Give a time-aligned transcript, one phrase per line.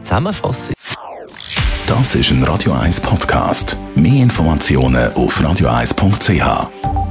[0.00, 0.76] Zusammenfassung.
[1.88, 3.76] Das ist ein Radio 1 Podcast.
[3.96, 7.05] Mehr Informationen auf radioeis.ch.